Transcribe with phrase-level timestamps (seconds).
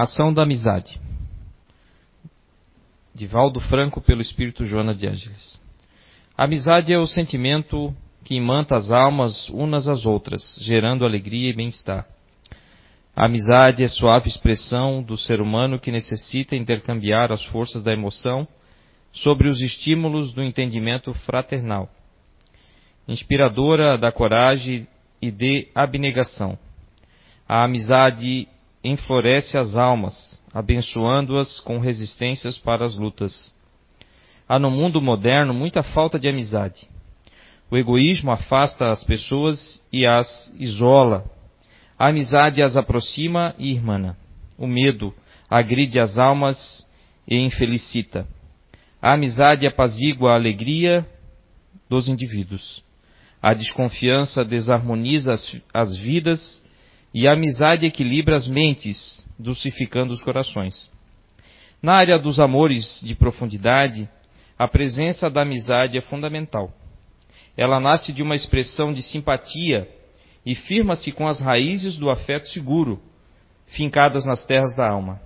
[0.00, 1.00] Ação da amizade.
[3.12, 5.60] Divaldo Franco pelo Espírito Joana de Ângeles.
[6.36, 7.92] A amizade é o sentimento
[8.22, 12.06] que imanta as almas unas às outras, gerando alegria e bem-estar.
[13.16, 18.46] A amizade é suave expressão do ser humano que necessita intercambiar as forças da emoção
[19.12, 21.90] sobre os estímulos do entendimento fraternal,
[23.08, 24.86] inspiradora da coragem
[25.20, 26.56] e de abnegação.
[27.48, 28.46] A amizade
[28.88, 33.54] enfloresce as almas, abençoando-as com resistências para as lutas.
[34.48, 36.88] Há no mundo moderno muita falta de amizade.
[37.70, 41.24] O egoísmo afasta as pessoas e as isola.
[41.98, 44.16] A amizade as aproxima e irmana.
[44.56, 45.14] O medo
[45.50, 46.86] agride as almas
[47.26, 48.26] e infelicita.
[49.02, 51.06] A amizade apazigua a alegria
[51.88, 52.82] dos indivíduos.
[53.40, 56.64] A desconfiança desarmoniza as, as vidas
[57.12, 60.90] e a amizade equilibra as mentes, dulcificando os corações.
[61.82, 64.08] Na área dos amores de profundidade,
[64.58, 66.72] a presença da amizade é fundamental.
[67.56, 69.88] Ela nasce de uma expressão de simpatia
[70.44, 73.00] e firma-se com as raízes do afeto seguro,
[73.66, 75.20] fincadas nas terras da alma.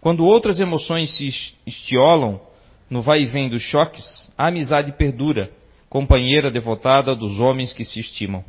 [0.00, 1.28] Quando outras emoções se
[1.66, 2.40] estiolam
[2.90, 5.50] no vai e vem dos choques, a amizade perdura,
[5.88, 8.44] companheira devotada dos homens que se estimam.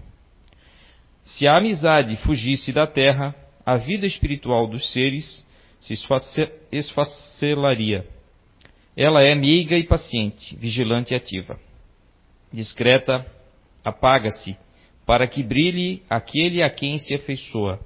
[1.23, 3.35] Se a amizade fugisse da terra,
[3.65, 5.45] a vida espiritual dos seres
[5.79, 5.93] se
[6.71, 8.05] esfacelaria.
[8.95, 11.59] Ela é meiga e paciente, vigilante e ativa.
[12.51, 13.25] Discreta,
[13.83, 14.57] apaga-se,
[15.05, 17.79] para que brilhe aquele a quem se afeiçoa.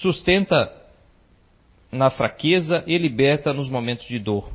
[0.00, 0.72] Sustenta
[1.90, 4.52] na fraqueza e liberta nos momentos de dor.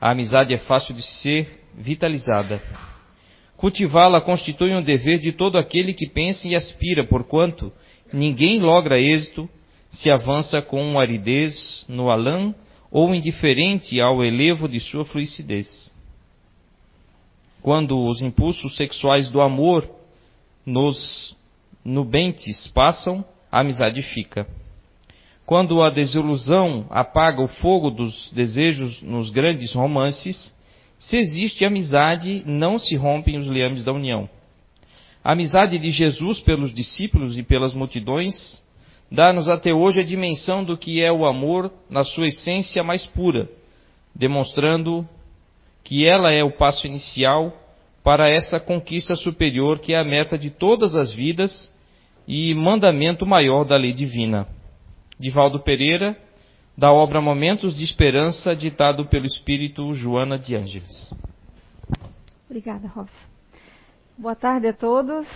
[0.00, 2.62] A amizade é fácil de ser vitalizada.
[3.64, 7.72] Cultivá-la constitui um dever de todo aquele que pensa e aspira, porquanto
[8.12, 9.48] ninguém logra êxito
[9.88, 12.54] se avança com aridez no alã
[12.90, 15.90] ou indiferente ao elevo de sua fluicidez.
[17.62, 19.88] Quando os impulsos sexuais do amor
[20.66, 21.34] nos
[21.82, 24.46] nubentes passam, a amizade fica.
[25.46, 30.53] Quando a desilusão apaga o fogo dos desejos nos grandes romances,
[31.06, 34.28] se existe amizade, não se rompem os liames da união.
[35.22, 38.62] A amizade de Jesus pelos discípulos e pelas multidões
[39.10, 43.50] dá-nos até hoje a dimensão do que é o amor na sua essência mais pura,
[44.14, 45.06] demonstrando
[45.82, 47.52] que ela é o passo inicial
[48.02, 51.70] para essa conquista superior que é a meta de todas as vidas
[52.26, 54.48] e mandamento maior da lei divina.
[55.20, 56.16] Divaldo Pereira,
[56.76, 61.14] da obra Momentos de Esperança, ditado pelo Espírito Joana de Ângeles.
[62.48, 63.10] Obrigada, Rosa.
[64.18, 65.26] Boa tarde a todos.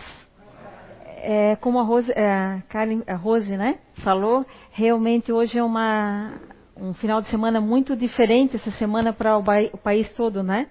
[1.20, 2.62] É, como a Rose, é,
[3.06, 6.34] a Rose né, falou, realmente hoje é uma,
[6.76, 10.68] um final de semana muito diferente essa semana para o, o, país todo, né?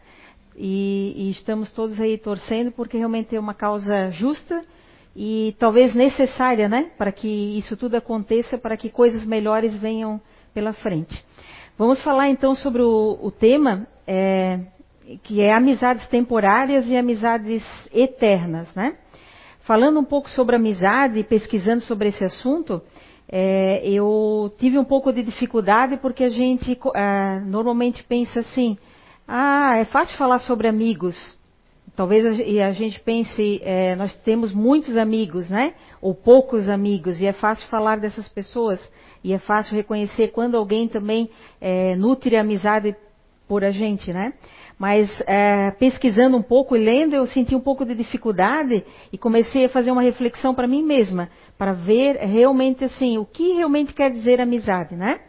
[0.56, 4.64] E, e, estamos todos aí torcendo porque realmente é uma causa justa
[5.16, 6.92] e talvez necessária, né?
[6.98, 7.28] Para que
[7.58, 10.20] isso tudo aconteça, para que coisas melhores venham
[10.58, 11.24] pela frente.
[11.78, 14.60] Vamos falar então sobre o, o tema é,
[15.22, 17.64] que é amizades temporárias e amizades
[17.94, 18.96] eternas, né?
[19.60, 22.82] Falando um pouco sobre amizade, pesquisando sobre esse assunto,
[23.32, 28.80] é, eu tive um pouco de dificuldade porque a gente é, normalmente pensa assim:
[29.28, 31.38] ah, é fácil falar sobre amigos.
[31.96, 35.76] Talvez a, a gente pense, é, nós temos muitos amigos, né?
[36.02, 38.80] Ou poucos amigos, e é fácil falar dessas pessoas.
[39.24, 42.96] E é fácil reconhecer quando alguém também é, nutre amizade
[43.48, 44.34] por a gente, né?
[44.78, 49.66] Mas é, pesquisando um pouco e lendo, eu senti um pouco de dificuldade e comecei
[49.66, 54.12] a fazer uma reflexão para mim mesma, para ver realmente assim, o que realmente quer
[54.12, 55.22] dizer amizade, né?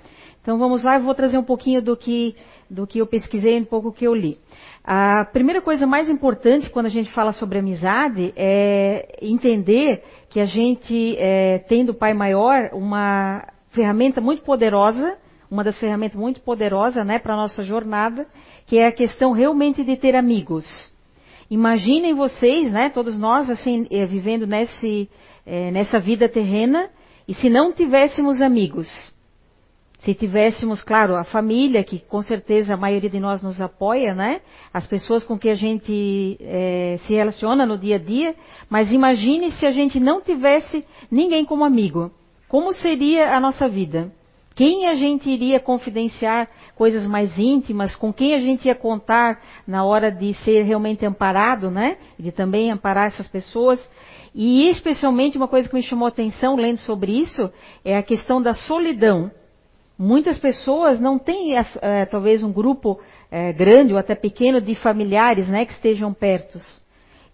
[0.49, 2.35] Então vamos lá, eu vou trazer um pouquinho do que,
[2.71, 4.39] do que eu pesquisei, um pouco que eu li.
[4.83, 10.47] A primeira coisa mais importante quando a gente fala sobre amizade é entender que a
[10.47, 15.19] gente é, tem do Pai Maior uma ferramenta muito poderosa,
[15.51, 18.27] uma das ferramentas muito poderosas né, para a nossa jornada,
[18.67, 20.65] que é a questão realmente de ter amigos.
[21.51, 25.11] Imaginem vocês, né, todos nós, assim, eh, vivendo nesse,
[25.45, 26.89] é, nessa vida terrena,
[27.29, 28.89] e se não tivéssemos amigos,
[29.99, 34.41] se tivéssemos, claro, a família, que com certeza a maioria de nós nos apoia, né?
[34.73, 38.35] As pessoas com que a gente é, se relaciona no dia a dia,
[38.71, 42.13] mas imagine se a gente não tivesse ninguém como amigo.
[42.49, 44.13] Como seria a nossa vida?
[44.55, 47.95] Quem a gente iria confidenciar coisas mais íntimas?
[47.95, 51.97] Com quem a gente ia contar na hora de ser realmente amparado, né?
[52.19, 53.79] De também amparar essas pessoas.
[54.35, 57.51] E especialmente uma coisa que me chamou a atenção lendo sobre isso
[57.85, 59.31] é a questão da solidão.
[59.99, 63.01] Muitas pessoas não têm, é, talvez, um grupo
[63.31, 66.61] é, grande ou até pequeno de familiares né, que estejam perto.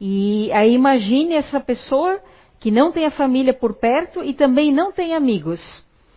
[0.00, 2.18] E aí imagine essa pessoa
[2.58, 5.60] que não tem a família por perto e também não tem amigos,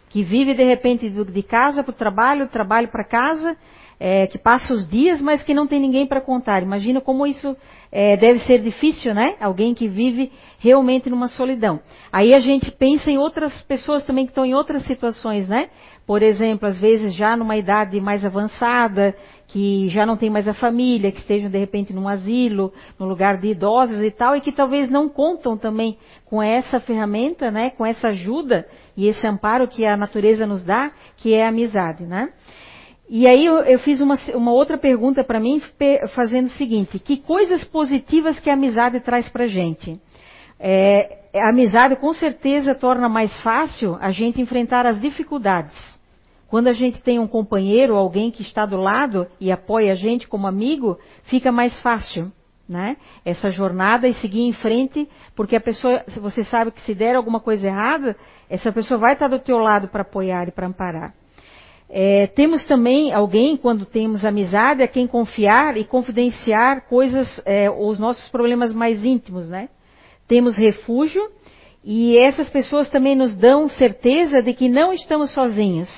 [0.09, 3.57] que vive de repente de casa para o trabalho, trabalho para casa
[3.99, 6.61] é, que passa os dias, mas que não tem ninguém para contar.
[6.61, 7.55] Imagina como isso
[7.91, 9.35] é, deve ser difícil, né?
[9.39, 11.79] Alguém que vive realmente numa solidão.
[12.11, 15.69] Aí a gente pensa em outras pessoas também que estão em outras situações, né?
[16.05, 19.15] Por exemplo, às vezes já numa idade mais avançada,
[19.47, 23.37] que já não tem mais a família, que estejam de repente num asilo, no lugar
[23.37, 27.71] de idosos e tal, e que talvez não contam também com essa ferramenta, né?
[27.71, 32.05] Com essa ajuda e esse amparo que a natureza nos dá, que é a amizade,
[32.05, 32.29] né?
[33.09, 35.61] E aí eu, eu fiz uma, uma, outra pergunta para mim,
[36.13, 39.99] fazendo o seguinte: que coisas positivas que a amizade traz para a gente?
[40.59, 45.75] É, a amizade com certeza torna mais fácil a gente enfrentar as dificuldades.
[46.49, 50.27] Quando a gente tem um companheiro, alguém que está do lado e apoia a gente
[50.27, 52.31] como amigo, fica mais fácil,
[52.67, 52.97] né?
[53.23, 57.39] Essa jornada e seguir em frente, porque a pessoa, você sabe que se der alguma
[57.39, 58.15] coisa errada,
[58.49, 61.13] essa pessoa vai estar do teu lado para apoiar e para amparar.
[61.89, 67.97] É, temos também alguém, quando temos amizade, a quem confiar e confidenciar coisas, é, os
[67.97, 69.69] nossos problemas mais íntimos, né?
[70.27, 71.21] Temos refúgio
[71.83, 75.89] e essas pessoas também nos dão certeza de que não estamos sozinhos,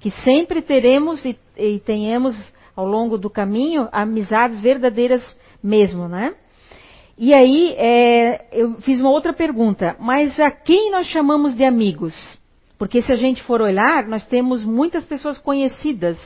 [0.00, 2.34] que sempre teremos e, e tenhamos
[2.74, 5.22] ao longo do caminho amizades verdadeiras
[5.62, 6.34] mesmo, né?
[7.16, 12.39] E aí é, eu fiz uma outra pergunta, mas a quem nós chamamos de amigos?
[12.80, 16.18] Porque se a gente for olhar, nós temos muitas pessoas conhecidas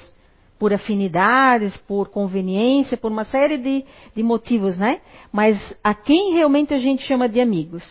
[0.56, 3.84] por afinidades, por conveniência, por uma série de,
[4.14, 5.00] de, motivos, né?
[5.32, 7.82] Mas a quem realmente a gente chama de amigos?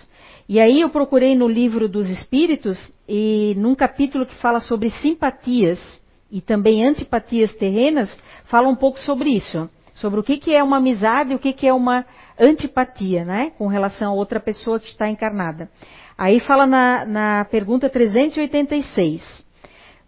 [0.48, 6.02] E aí eu procurei no livro dos Espíritos e num capítulo que fala sobre simpatias
[6.32, 10.78] e também antipatias terrenas, fala um pouco sobre isso, sobre o que, que é uma
[10.78, 12.06] amizade o que, que é uma
[12.40, 13.52] antipatia, né?
[13.58, 15.70] Com relação a outra pessoa que está encarnada.
[16.18, 19.44] Aí fala na, na pergunta 386.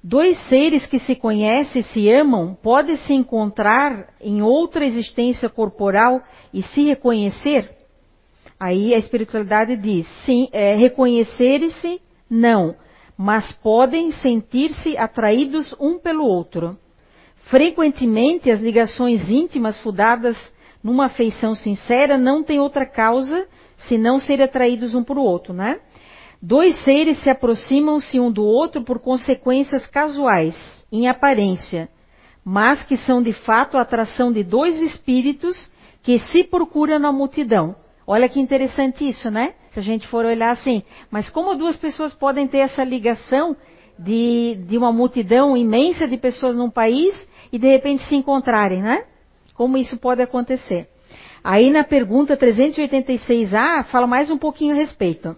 [0.04, 6.22] Dois seres que se conhecem e se amam podem se encontrar em outra existência corporal
[6.54, 7.72] e se reconhecer?
[8.60, 12.00] Aí a espiritualidade diz: sim, é, reconhecerem-se,
[12.30, 12.76] não,
[13.18, 16.78] mas podem sentir-se atraídos um pelo outro.
[17.46, 20.38] Frequentemente, as ligações íntimas fundadas
[20.86, 23.48] numa afeição sincera não têm outra causa
[23.88, 25.80] senão ser atraídos um por outro, né?
[26.40, 30.56] Dois seres se aproximam-se um do outro por consequências casuais,
[30.92, 31.90] em aparência,
[32.46, 35.58] mas que são de fato a atração de dois espíritos
[36.04, 37.76] que se procuram na multidão.
[38.06, 39.56] Olha que interessante isso, né?
[39.72, 40.84] Se a gente for olhar assim.
[41.10, 43.58] Mas como duas pessoas podem ter essa ligação
[43.98, 47.16] de, de uma multidão imensa de pessoas num país
[47.52, 49.04] e de repente se encontrarem, né?
[49.56, 50.88] Como isso pode acontecer?
[51.44, 55.36] Aí na pergunta 386A fala mais um pouquinho a respeito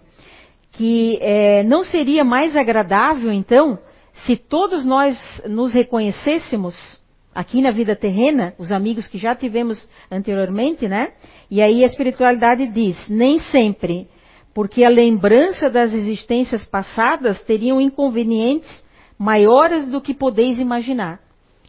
[0.72, 3.78] que é, não seria mais agradável, então,
[4.26, 5.16] se todos nós
[5.46, 7.00] nos reconhecêssemos
[7.34, 11.12] aqui na vida terrena, os amigos que já tivemos anteriormente, né?
[11.50, 14.08] E aí a espiritualidade diz: nem sempre,
[14.54, 18.84] porque a lembrança das existências passadas teriam inconvenientes
[19.18, 21.20] maiores do que podeis imaginar.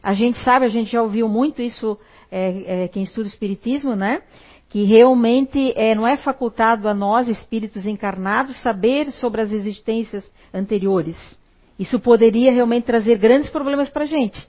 [0.02, 1.98] A gente sabe, a gente já ouviu muito isso,
[2.32, 4.22] é, é, quem estuda Espiritismo, né?
[4.70, 11.18] que realmente é, não é facultado a nós, espíritos encarnados, saber sobre as existências anteriores.
[11.78, 14.40] Isso poderia realmente trazer grandes problemas para a gente.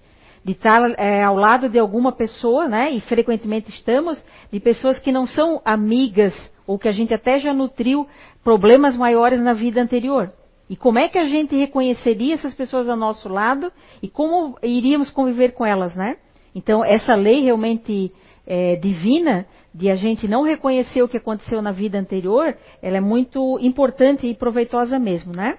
[0.45, 4.23] De estar é, ao lado de alguma pessoa, né, e frequentemente estamos,
[4.53, 6.35] de pessoas que não são amigas,
[6.67, 8.07] ou que a gente até já nutriu
[8.45, 10.33] problemas maiores na vida anterior.
[10.69, 13.73] E como é que a gente reconheceria essas pessoas ao nosso lado
[14.03, 16.17] e como iríamos conviver com elas, né?
[16.55, 18.13] Então, essa lei realmente
[18.47, 23.01] é, divina de a gente não reconhecer o que aconteceu na vida anterior, ela é
[23.01, 25.59] muito importante e proveitosa mesmo, né?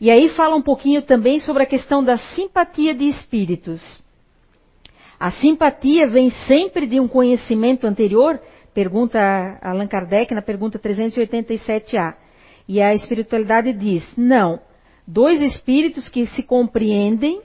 [0.00, 4.02] E aí fala um pouquinho também sobre a questão da simpatia de espíritos.
[5.18, 8.40] A simpatia vem sempre de um conhecimento anterior?
[8.72, 9.18] Pergunta
[9.60, 12.14] Allan Kardec na pergunta 387A.
[12.68, 14.60] E a espiritualidade diz: não.
[15.04, 17.40] Dois espíritos que se compreendem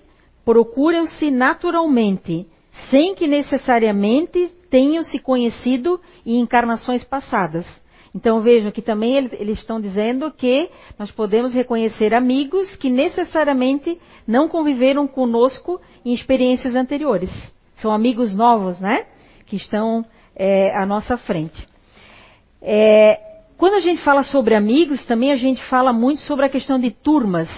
[0.45, 2.45] procuram-se naturalmente,
[2.89, 7.65] sem que necessariamente tenham se conhecido em encarnações passadas.
[8.15, 14.47] Então vejam que também eles estão dizendo que nós podemos reconhecer amigos que necessariamente não
[14.47, 17.31] conviveram conosco em experiências anteriores.
[17.75, 19.05] São amigos novos, né?
[19.47, 21.67] Que estão é, à nossa frente.
[22.61, 23.19] É,
[23.57, 26.91] quando a gente fala sobre amigos, também a gente fala muito sobre a questão de
[26.91, 27.49] turmas.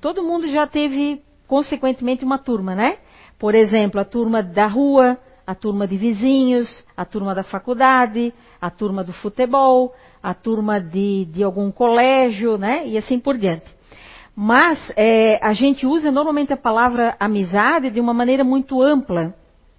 [0.00, 2.98] Todo mundo já teve consequentemente uma turma, né?
[3.38, 8.70] Por exemplo, a turma da rua, a turma de vizinhos, a turma da faculdade, a
[8.70, 12.86] turma do futebol, a turma de, de algum colégio, né?
[12.86, 13.70] E assim por diante.
[14.34, 19.34] Mas é, a gente usa normalmente a palavra amizade de uma maneira muito ampla,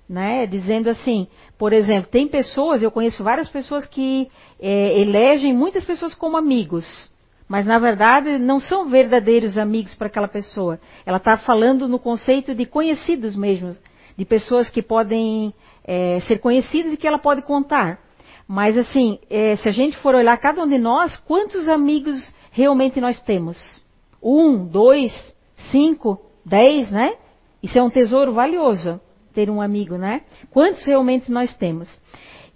[0.07, 0.45] né?
[0.45, 6.13] Dizendo assim, por exemplo, tem pessoas, eu conheço várias pessoas que é, elegem muitas pessoas
[6.13, 7.11] como amigos,
[7.47, 10.79] mas na verdade não são verdadeiros amigos para aquela pessoa.
[11.05, 13.75] Ela está falando no conceito de conhecidos mesmo,
[14.17, 17.99] de pessoas que podem é, ser conhecidas e que ela pode contar.
[18.47, 23.01] Mas assim, é, se a gente for olhar cada um de nós, quantos amigos realmente
[23.01, 23.57] nós temos?
[24.21, 25.11] Um, dois,
[25.71, 27.15] cinco, dez, né?
[27.61, 28.99] Isso é um tesouro valioso,
[29.33, 30.21] ter um amigo, né?
[30.51, 31.89] Quantos realmente nós temos?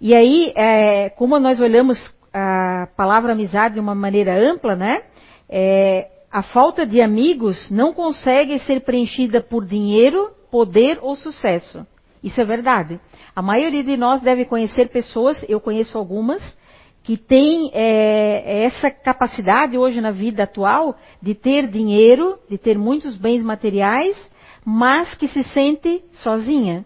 [0.00, 1.98] E aí, é, como nós olhamos
[2.32, 5.02] a palavra amizade de uma maneira ampla, né?
[5.48, 11.86] É, a falta de amigos não consegue ser preenchida por dinheiro, poder ou sucesso.
[12.22, 13.00] Isso é verdade.
[13.34, 16.56] A maioria de nós deve conhecer pessoas, eu conheço algumas,
[17.02, 23.16] que têm é, essa capacidade hoje na vida atual de ter dinheiro, de ter muitos
[23.16, 24.30] bens materiais,
[24.64, 26.84] mas que se sente sozinha.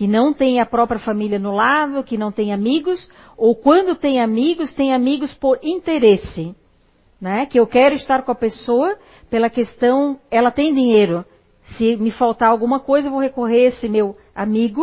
[0.00, 4.18] Que não tem a própria família no lado, que não tem amigos, ou quando tem
[4.18, 6.56] amigos, tem amigos por interesse.
[7.20, 7.44] Né?
[7.44, 8.96] Que eu quero estar com a pessoa
[9.28, 11.22] pela questão, ela tem dinheiro.
[11.76, 14.82] Se me faltar alguma coisa, eu vou recorrer a esse meu amigo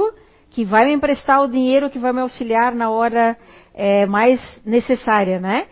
[0.52, 3.36] que vai me emprestar o dinheiro que vai me auxiliar na hora
[3.74, 5.66] é, mais necessária, né?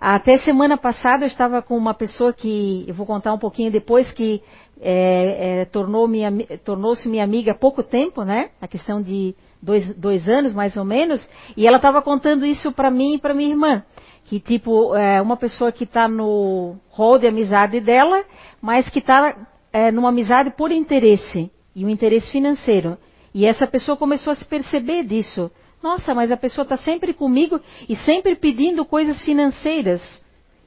[0.00, 4.12] Até semana passada eu estava com uma pessoa que, eu vou contar um pouquinho depois,
[4.12, 4.40] que
[4.80, 6.30] é, é, tornou-se minha,
[6.64, 8.50] tornou minha amiga há pouco tempo, né?
[8.60, 12.92] A questão de dois, dois anos, mais ou menos, e ela estava contando isso para
[12.92, 13.82] mim e para minha irmã.
[14.26, 18.24] Que, tipo, é uma pessoa que está no rol de amizade dela,
[18.62, 19.36] mas que está
[19.72, 22.96] é, numa amizade por interesse, e um interesse financeiro.
[23.34, 25.50] E essa pessoa começou a se perceber disso.
[25.82, 30.02] Nossa, mas a pessoa está sempre comigo e sempre pedindo coisas financeiras.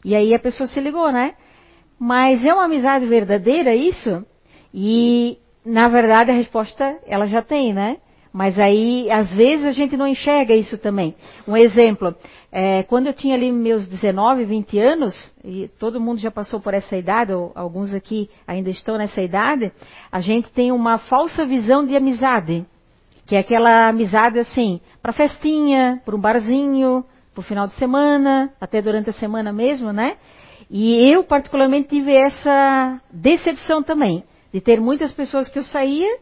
[0.04, 1.36] E aí a pessoa se ligou, né?
[2.00, 4.26] Mas é uma amizade verdadeira isso?
[4.74, 7.98] E na verdade a resposta ela já tem, né?
[8.34, 11.14] Mas aí, às vezes, a gente não enxerga isso também.
[11.46, 12.16] Um exemplo,
[12.50, 16.74] é, quando eu tinha ali meus 19, 20 anos, e todo mundo já passou por
[16.74, 19.70] essa idade, ou alguns aqui ainda estão nessa idade,
[20.10, 22.66] a gente tem uma falsa visão de amizade.
[23.26, 28.52] Que é aquela amizade assim, para festinha, para um barzinho, para o final de semana,
[28.60, 30.18] até durante a semana mesmo, né?
[30.70, 34.24] E eu, particularmente, tive essa decepção também,
[34.54, 36.18] de ter muitas pessoas que eu saía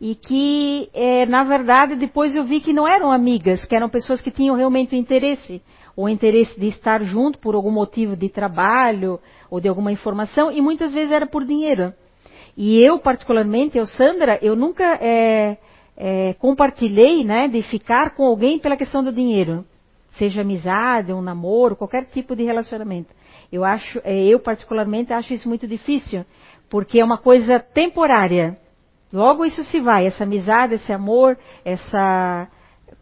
[0.00, 4.20] e que, é, na verdade, depois eu vi que não eram amigas, que eram pessoas
[4.20, 5.62] que tinham realmente interesse,
[5.96, 10.60] ou interesse de estar junto por algum motivo de trabalho ou de alguma informação, e
[10.60, 11.92] muitas vezes era por dinheiro.
[12.56, 15.56] E eu, particularmente, eu, Sandra, eu nunca é,
[15.96, 19.64] é, compartilhei né, de ficar com alguém pela questão do dinheiro.
[20.12, 23.12] Seja amizade, um namoro, qualquer tipo de relacionamento.
[23.50, 26.24] Eu acho, é, eu particularmente acho isso muito difícil,
[26.70, 28.56] porque é uma coisa temporária.
[29.12, 32.48] Logo isso se vai, essa amizade, esse amor, essa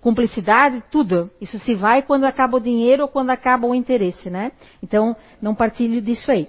[0.00, 1.30] cumplicidade, tudo.
[1.40, 4.52] Isso se vai quando acaba o dinheiro ou quando acaba o interesse, né?
[4.82, 6.48] Então, não partilho disso aí.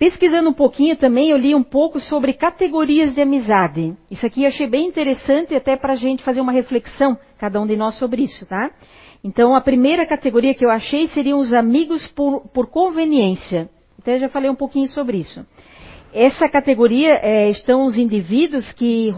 [0.00, 3.94] Pesquisando um pouquinho também, eu li um pouco sobre categorias de amizade.
[4.10, 7.66] Isso aqui eu achei bem interessante até para a gente fazer uma reflexão, cada um
[7.66, 8.70] de nós, sobre isso, tá?
[9.22, 13.68] Então, a primeira categoria que eu achei seriam os amigos por, por conveniência.
[13.98, 15.46] Até já falei um pouquinho sobre isso.
[16.14, 19.12] Essa categoria é, estão os indivíduos que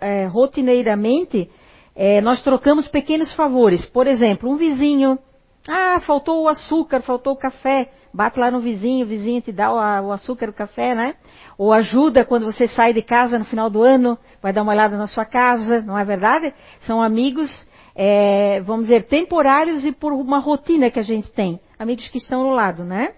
[0.00, 1.48] é, rotineiramente
[1.94, 3.86] é, nós trocamos pequenos favores.
[3.86, 5.20] Por exemplo, um vizinho,
[5.68, 9.70] ah, faltou o açúcar, faltou o café, bate lá no vizinho, o vizinho te dá
[10.02, 11.14] o, açúcar, o café, né?
[11.58, 14.96] Ou ajuda quando você sai de casa no final do ano, vai dar uma olhada
[14.96, 16.52] na sua casa, não é verdade?
[16.80, 17.50] São amigos,
[17.94, 21.60] é, vamos dizer, temporários e por uma rotina que a gente tem.
[21.78, 23.12] Amigos que estão no lado, né?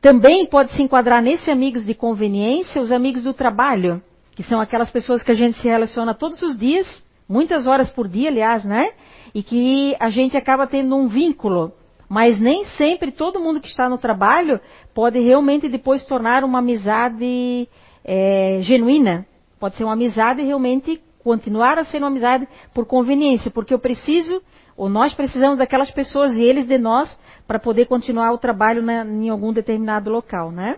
[0.00, 4.02] Também pode se enquadrar nesse amigos de conveniência os amigos do trabalho,
[4.34, 6.86] que são aquelas pessoas que a gente se relaciona todos os dias,
[7.28, 8.90] muitas horas por dia, aliás, né?
[9.32, 11.72] E que a gente acaba tendo um vínculo.
[12.14, 14.60] Mas nem sempre todo mundo que está no trabalho
[14.94, 17.68] pode realmente depois tornar uma amizade
[18.04, 19.26] é, genuína.
[19.58, 24.40] Pode ser uma amizade realmente continuar a ser uma amizade por conveniência, porque eu preciso,
[24.76, 27.18] ou nós precisamos daquelas pessoas e eles de nós
[27.48, 30.76] para poder continuar o trabalho na, em algum determinado local, né?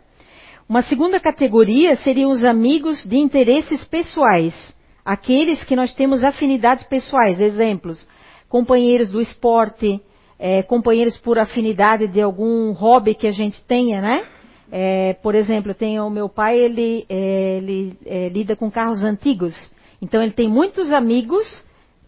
[0.66, 4.74] Uma segunda categoria seriam os amigos de interesses pessoais,
[5.04, 8.08] aqueles que nós temos afinidades pessoais, exemplos,
[8.48, 10.00] companheiros do esporte,
[10.38, 14.24] é, companheiros por afinidade de algum hobby que a gente tenha, né?
[14.70, 19.54] É, por exemplo, tem o meu pai, ele, é, ele é, lida com carros antigos.
[20.02, 21.46] Então ele tem muitos amigos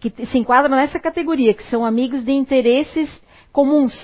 [0.01, 3.09] que se enquadram nessa categoria, que são amigos de interesses
[3.53, 3.95] comuns,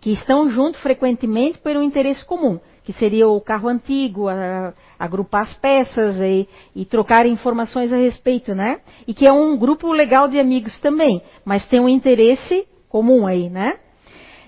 [0.00, 5.42] que estão junto frequentemente por um interesse comum, que seria o carro antigo, a, agrupar
[5.42, 8.80] as peças e, e, trocar informações a respeito, né?
[9.06, 13.50] E que é um grupo legal de amigos também, mas tem um interesse comum aí,
[13.50, 13.78] né?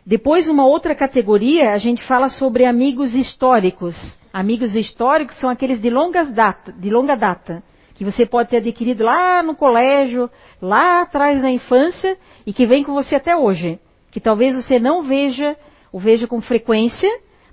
[0.07, 3.97] Depois, uma outra categoria, a gente fala sobre amigos históricos.
[4.33, 7.61] Amigos históricos são aqueles de, longas data, de longa data,
[7.97, 10.31] que você pode ter adquirido lá no colégio,
[10.63, 13.81] lá atrás na infância, e que vem com você até hoje.
[14.13, 15.57] Que talvez você não veja,
[15.91, 17.11] o veja com frequência,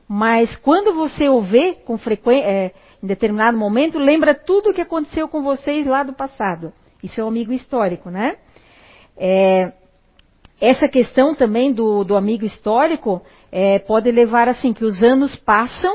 [0.08, 2.72] mas quando você o vê com frequência, é,
[3.02, 6.72] em determinado momento, lembra tudo o que aconteceu com vocês lá do passado.
[7.02, 8.36] Isso é um amigo histórico, né?
[9.18, 9.74] É,
[10.64, 15.94] essa questão também do, do amigo histórico é, pode levar assim que os anos passam,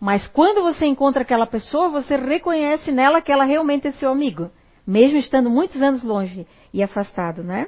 [0.00, 4.52] mas quando você encontra aquela pessoa, você reconhece nela que ela realmente é seu amigo,
[4.86, 7.66] mesmo estando muitos anos longe e afastado, né?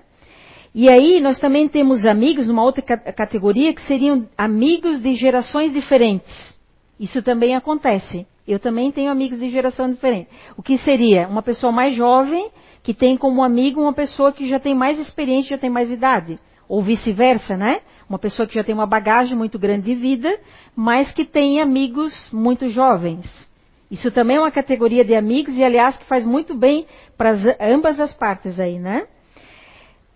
[0.72, 6.56] E aí nós também temos amigos numa outra categoria que seriam amigos de gerações diferentes.
[7.00, 8.24] Isso também acontece.
[8.46, 10.28] Eu também tenho amigos de geração diferente.
[10.56, 14.58] O que seria uma pessoa mais jovem que tem como amigo uma pessoa que já
[14.58, 16.38] tem mais experiência, já tem mais idade.
[16.68, 17.80] Ou vice-versa, né?
[18.08, 20.38] Uma pessoa que já tem uma bagagem muito grande de vida,
[20.74, 23.50] mas que tem amigos muito jovens.
[23.90, 27.98] Isso também é uma categoria de amigos e, aliás, que faz muito bem para ambas
[27.98, 29.06] as partes aí, né?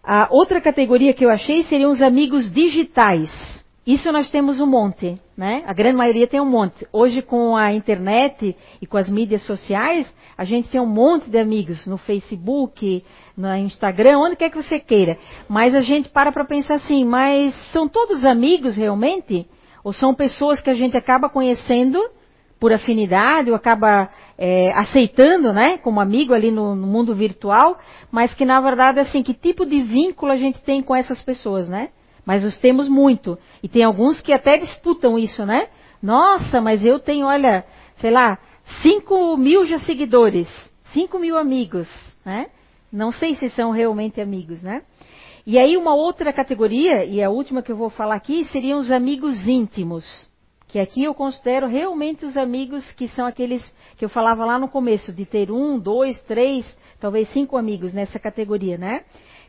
[0.02, 3.63] A outra categoria que eu achei seriam os amigos digitais.
[3.86, 5.62] Isso nós temos um monte, né?
[5.66, 6.86] A grande maioria tem um monte.
[6.90, 11.38] Hoje com a internet e com as mídias sociais, a gente tem um monte de
[11.38, 13.04] amigos no Facebook,
[13.36, 15.18] no Instagram, onde quer que você queira.
[15.46, 19.46] Mas a gente para para pensar assim, mas são todos amigos realmente?
[19.84, 22.02] Ou são pessoas que a gente acaba conhecendo
[22.58, 27.78] por afinidade ou acaba é, aceitando, né, como amigo ali no, no mundo virtual,
[28.10, 31.68] mas que na verdade assim, que tipo de vínculo a gente tem com essas pessoas,
[31.68, 31.90] né?
[32.24, 33.38] Mas os temos muito.
[33.62, 35.68] E tem alguns que até disputam isso, né?
[36.02, 37.64] Nossa, mas eu tenho, olha,
[37.96, 38.38] sei lá,
[38.82, 40.48] 5 mil já seguidores,
[40.92, 41.88] 5 mil amigos,
[42.24, 42.46] né?
[42.92, 44.82] Não sei se são realmente amigos, né?
[45.46, 48.90] E aí uma outra categoria, e a última que eu vou falar aqui, seriam os
[48.90, 50.04] amigos íntimos.
[50.68, 53.62] Que aqui eu considero realmente os amigos que são aqueles
[53.96, 56.66] que eu falava lá no começo, de ter um, dois, três,
[56.98, 59.04] talvez cinco amigos nessa categoria, né?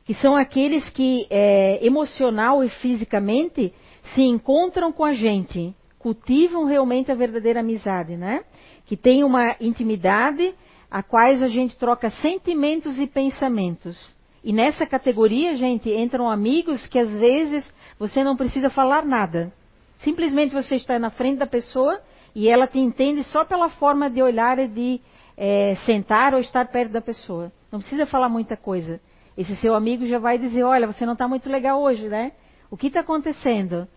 [0.05, 3.73] Que são aqueles que é, emocional e fisicamente
[4.13, 8.43] se encontram com a gente, cultivam realmente a verdadeira amizade, né?
[8.85, 10.53] Que tem uma intimidade
[10.91, 14.15] a quais a gente troca sentimentos e pensamentos.
[14.43, 19.51] E nessa categoria, gente, entram amigos que às vezes você não precisa falar nada.
[19.97, 21.99] Simplesmente você está na frente da pessoa
[22.35, 25.01] e ela te entende só pela forma de olhar e de
[25.35, 27.51] é, sentar ou estar perto da pessoa.
[27.71, 29.01] Não precisa falar muita coisa.
[29.37, 32.31] Esse seu amigo já vai dizer: Olha, você não está muito legal hoje, né?
[32.71, 33.87] O que está acontecendo?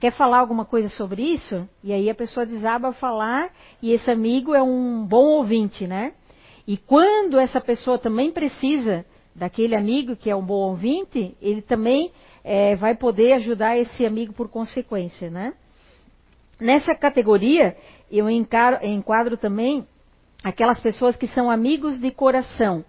[0.00, 1.68] Quer falar alguma coisa sobre isso?
[1.82, 3.50] E aí a pessoa desaba a falar
[3.82, 6.12] e esse amigo é um bom ouvinte, né?
[6.66, 12.10] E quando essa pessoa também precisa daquele amigo que é um bom ouvinte, ele também
[12.42, 15.54] é, vai poder ajudar esse amigo por consequência, né?
[16.60, 17.76] Nessa categoria,
[18.10, 19.86] eu encaro, enquadro também
[20.42, 22.84] aquelas pessoas que são amigos de coração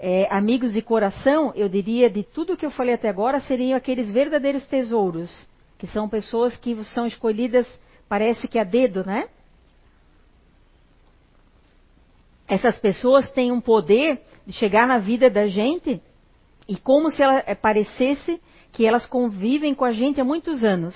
[0.00, 4.10] é, amigos de coração, eu diria, de tudo que eu falei até agora, seriam aqueles
[4.10, 5.30] verdadeiros tesouros,
[5.78, 7.68] que são pessoas que são escolhidas,
[8.08, 9.28] parece que a dedo, né?
[12.48, 16.02] Essas pessoas têm um poder de chegar na vida da gente
[16.66, 18.40] e como se ela é, parecesse
[18.72, 20.94] que elas convivem com a gente há muitos anos.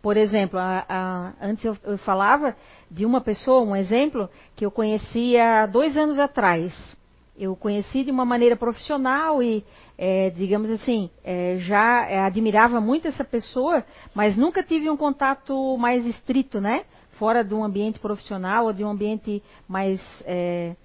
[0.00, 2.56] Por exemplo, a, a, antes eu, eu falava
[2.88, 6.96] de uma pessoa, um exemplo, que eu conhecia dois anos atrás
[7.36, 9.64] eu conheci de uma maneira profissional e,
[9.98, 15.76] é, digamos assim, é, já é, admirava muito essa pessoa, mas nunca tive um contato
[15.76, 16.84] mais estrito, né?
[17.18, 20.76] Fora de um ambiente profissional ou de um ambiente mais é,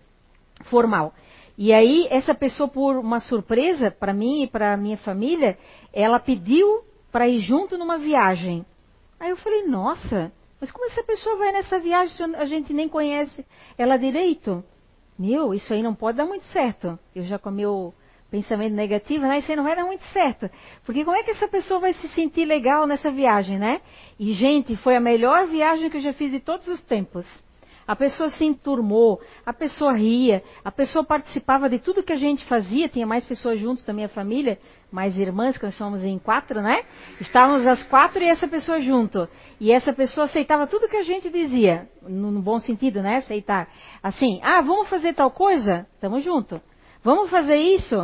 [0.65, 1.13] formal.
[1.57, 5.57] E aí, essa pessoa, por uma surpresa para mim e para minha família,
[5.93, 8.65] ela pediu para ir junto numa viagem.
[9.19, 12.87] Aí eu falei, nossa, mas como essa pessoa vai nessa viagem se a gente nem
[12.87, 13.45] conhece
[13.77, 14.63] ela direito?
[15.19, 16.97] Meu, isso aí não pode dar muito certo.
[17.13, 17.93] Eu já com meu
[18.31, 19.39] pensamento negativo, né?
[19.39, 20.49] Isso aí não vai dar muito certo.
[20.85, 23.81] Porque como é que essa pessoa vai se sentir legal nessa viagem, né?
[24.17, 27.25] E, gente, foi a melhor viagem que eu já fiz de todos os tempos.
[27.89, 32.45] A pessoa se enturmou, a pessoa ria, a pessoa participava de tudo que a gente
[32.45, 34.59] fazia, tinha mais pessoas juntos da minha família,
[34.91, 36.83] mais irmãs, que nós somos em quatro, né?
[37.19, 39.27] Estávamos as quatro e essa pessoa junto.
[39.59, 43.15] E essa pessoa aceitava tudo que a gente dizia, no, bom sentido, né?
[43.15, 43.67] Aceitar.
[44.03, 45.87] Assim, ah, vamos fazer tal coisa?
[45.99, 46.61] Tamo junto.
[47.03, 47.95] Vamos fazer isso?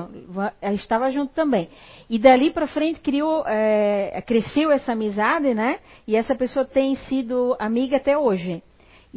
[0.74, 1.70] Estava junto também.
[2.10, 5.78] E dali para frente criou, é, cresceu essa amizade, né?
[6.08, 8.64] E essa pessoa tem sido amiga até hoje.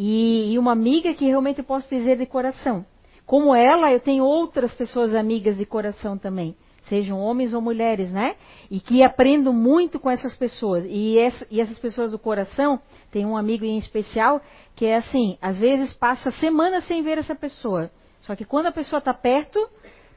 [0.01, 2.87] E, e uma amiga que realmente eu posso dizer de coração.
[3.27, 6.57] Como ela, eu tenho outras pessoas amigas de coração também
[6.89, 8.37] sejam homens ou mulheres, né?
[8.71, 10.85] E que aprendo muito com essas pessoas.
[10.89, 12.81] E, essa, e, essas pessoas do coração,
[13.11, 14.41] tem um amigo em especial
[14.75, 17.91] que é assim, às vezes passa semanas sem ver essa pessoa.
[18.21, 19.69] Só que quando a pessoa está perto,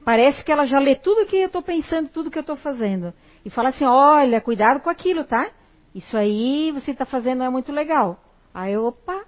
[0.03, 3.13] parece que ela já lê tudo que eu estou pensando, tudo que eu estou fazendo.
[3.45, 5.51] E fala assim: olha, cuidado com aquilo, tá?
[5.93, 8.19] Isso aí você está fazendo é muito legal.
[8.53, 9.25] Aí opa,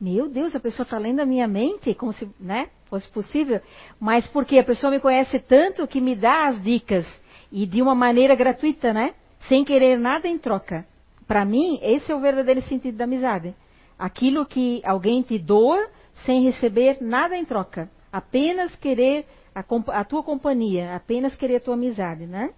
[0.00, 3.60] meu Deus, a pessoa está lendo a minha mente, como se né, fosse possível.
[3.98, 7.06] Mas porque a pessoa me conhece tanto que me dá as dicas.
[7.50, 9.14] E de uma maneira gratuita, né?
[9.48, 10.86] Sem querer nada em troca.
[11.26, 13.54] Para mim, esse é o verdadeiro sentido da amizade.
[13.98, 15.88] Aquilo que alguém te doa
[16.24, 17.90] sem receber nada em troca.
[18.12, 19.64] Apenas querer a,
[20.00, 22.50] a tua companhia, apenas querer a tua amizade, né?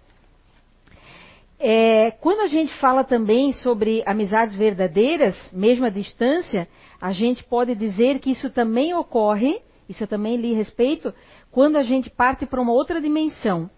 [1.61, 6.69] É, quando a gente fala também sobre amizades verdadeiras, mesmo à distância,
[7.01, 11.13] a gente pode dizer que isso também ocorre, isso eu também li respeito,
[11.51, 13.69] quando a gente parte para uma outra dimensão.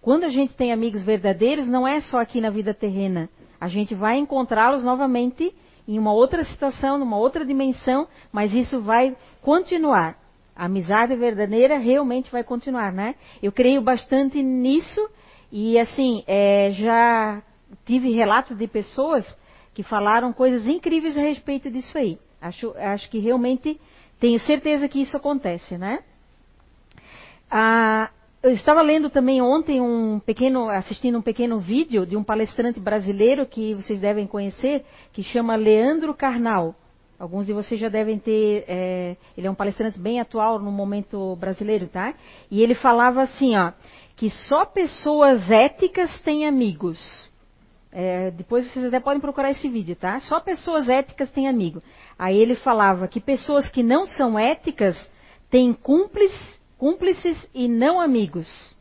[0.00, 3.28] Quando a gente tem amigos verdadeiros, não é só aqui na vida terrena.
[3.58, 5.54] A gente vai encontrá-los novamente
[5.88, 10.18] em uma outra situação, numa outra dimensão, mas isso vai continuar.
[10.56, 13.14] A amizade verdadeira realmente vai continuar, né?
[13.42, 15.00] Eu creio bastante nisso
[15.50, 17.42] e assim é, já
[17.84, 19.24] tive relatos de pessoas
[19.72, 22.18] que falaram coisas incríveis a respeito disso aí.
[22.44, 23.80] Acho, acho que realmente
[24.20, 26.00] tenho certeza que isso acontece, né?
[27.50, 28.10] Ah,
[28.42, 33.46] eu estava lendo também ontem um pequeno, assistindo um pequeno vídeo de um palestrante brasileiro
[33.46, 36.74] que vocês devem conhecer, que chama Leandro Carnal.
[37.18, 38.66] Alguns de vocês já devem ter.
[38.68, 42.12] É, ele é um palestrante bem atual no momento brasileiro, tá?
[42.50, 43.72] E ele falava assim, ó,
[44.16, 47.32] que só pessoas éticas têm amigos.
[47.96, 50.18] É, depois vocês até podem procurar esse vídeo, tá?
[50.20, 51.80] Só pessoas éticas têm amigo.
[52.18, 55.10] Aí ele falava que pessoas que não são éticas
[55.48, 58.76] têm cúmplices cúmplices e não amigos.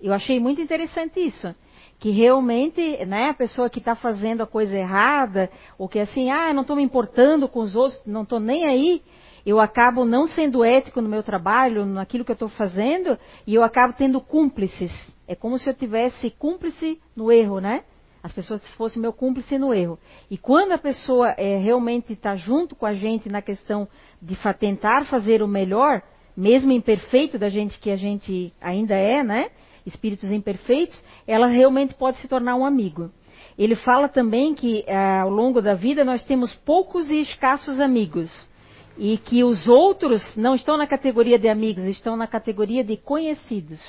[0.00, 1.52] Eu achei muito interessante isso.
[1.98, 6.52] Que realmente, né, a pessoa que está fazendo a coisa errada, ou que assim, ah,
[6.52, 9.02] não estou me importando com os outros, não estou nem aí,
[9.44, 13.64] eu acabo não sendo ético no meu trabalho, naquilo que eu estou fazendo, e eu
[13.64, 14.92] acabo tendo cúmplices.
[15.26, 17.82] É como se eu tivesse cúmplice no erro, né?
[18.22, 19.98] As pessoas fossem meu cúmplice no erro.
[20.30, 23.88] E quando a pessoa é, realmente está junto com a gente na questão
[24.20, 26.02] de tentar fazer o melhor,
[26.36, 29.50] mesmo imperfeito da gente que a gente ainda é, né?
[29.84, 33.10] Espíritos imperfeitos, ela realmente pode se tornar um amigo.
[33.58, 38.48] Ele fala também que ah, ao longo da vida nós temos poucos e escassos amigos
[38.96, 43.80] e que os outros não estão na categoria de amigos, estão na categoria de conhecidos.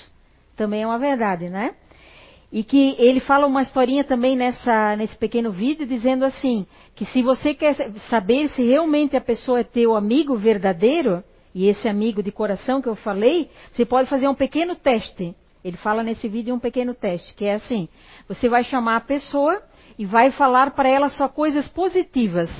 [0.55, 1.75] Também é uma verdade, né?
[2.53, 7.23] E que ele fala uma historinha também nessa, nesse pequeno vídeo, dizendo assim: que se
[7.23, 7.73] você quer
[8.11, 11.23] saber se realmente a pessoa é teu amigo verdadeiro,
[11.55, 15.35] e esse amigo de coração que eu falei, você pode fazer um pequeno teste.
[15.63, 17.89] Ele fala nesse vídeo um pequeno teste, que é assim:
[18.27, 19.59] você vai chamar a pessoa
[19.97, 22.51] e vai falar para ela só coisas positivas.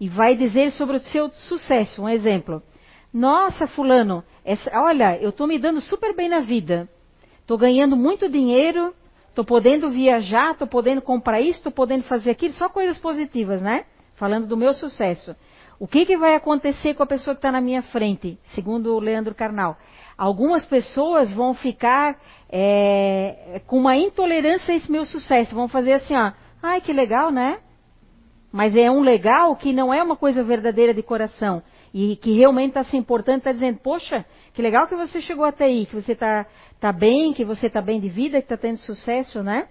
[0.00, 2.02] E vai dizer sobre o seu sucesso.
[2.02, 2.60] Um exemplo.
[3.14, 6.88] Nossa, fulano, essa, olha, eu estou me dando super bem na vida.
[7.40, 8.92] Estou ganhando muito dinheiro,
[9.38, 13.84] estou podendo viajar, estou podendo comprar isso, estou podendo fazer aquilo, só coisas positivas, né?
[14.16, 15.36] Falando do meu sucesso.
[15.78, 18.98] O que, que vai acontecer com a pessoa que está na minha frente, segundo o
[18.98, 19.76] Leandro Carnal?
[20.16, 22.18] Algumas pessoas vão ficar
[22.50, 27.30] é, com uma intolerância a esse meu sucesso, vão fazer assim, ó, ai que legal,
[27.30, 27.58] né?
[28.50, 31.62] Mas é um legal que não é uma coisa verdadeira de coração
[31.94, 35.66] e que realmente está se importando, está dizendo, poxa, que legal que você chegou até
[35.66, 36.44] aí, que você está
[36.80, 39.68] tá bem, que você está bem de vida, que está tendo sucesso, né?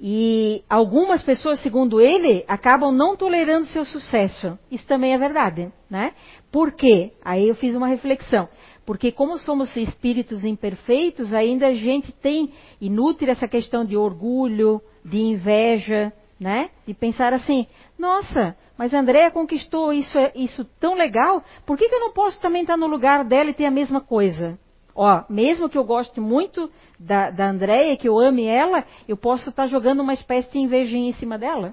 [0.00, 4.56] E algumas pessoas, segundo ele, acabam não tolerando seu sucesso.
[4.70, 6.12] Isso também é verdade, né?
[6.52, 7.12] Por quê?
[7.24, 8.48] Aí eu fiz uma reflexão.
[8.86, 15.18] Porque como somos espíritos imperfeitos, ainda a gente tem inútil essa questão de orgulho, de
[15.18, 16.70] inveja, né?
[16.86, 17.66] De pensar assim,
[17.98, 22.40] nossa, mas a Andréia conquistou isso, isso tão legal, por que, que eu não posso
[22.40, 24.56] também estar no lugar dela e ter a mesma coisa?
[25.00, 29.48] Ó, mesmo que eu goste muito da, da Andréia, que eu ame ela, eu posso
[29.48, 31.72] estar jogando uma espécie de invejinha em cima dela.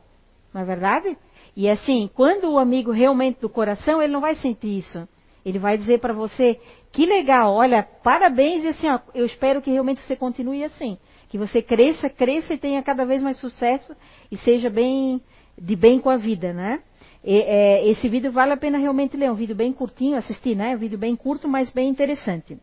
[0.54, 1.18] Não é verdade?
[1.58, 5.10] E assim, quando o amigo realmente do coração, ele não vai sentir isso.
[5.44, 6.60] Ele vai dizer para você,
[6.92, 10.96] que legal, olha, parabéns e assim, ó, eu espero que realmente você continue assim.
[11.28, 13.96] Que você cresça, cresça e tenha cada vez mais sucesso
[14.32, 15.20] e seja bem,
[15.60, 16.80] de bem com a vida, né?
[17.24, 20.56] E, é, esse vídeo vale a pena realmente ler, é um vídeo bem curtinho, assistir,
[20.56, 20.76] né?
[20.76, 22.56] Um vídeo bem curto, mas bem interessante.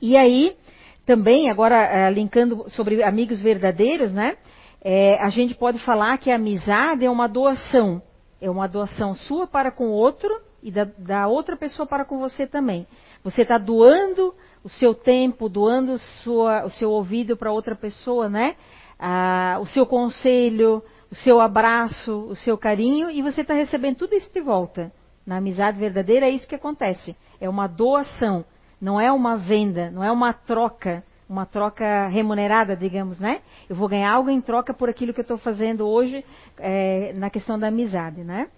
[0.00, 0.56] E aí,
[1.04, 4.36] também, agora é, linkando sobre amigos verdadeiros, né?
[4.82, 8.02] É, a gente pode falar que a amizade é uma doação.
[8.40, 10.30] É uma doação sua para com o outro
[10.62, 12.86] e da, da outra pessoa para com você também.
[13.22, 18.56] Você está doando o seu tempo, doando sua, o seu ouvido para outra pessoa, né?
[18.98, 24.14] Ah, o seu conselho, o seu abraço, o seu carinho, e você está recebendo tudo
[24.14, 24.92] isso de volta.
[25.24, 27.16] Na amizade verdadeira é isso que acontece.
[27.40, 28.44] É uma doação,
[28.80, 33.40] não é uma venda, não é uma troca, uma troca remunerada, digamos, né?
[33.68, 36.24] Eu vou ganhar algo em troca por aquilo que eu estou fazendo hoje
[36.58, 38.48] é, na questão da amizade, né?